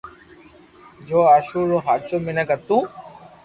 [1.07, 2.77] جو اآݾور رو ھاچو مينک ھتو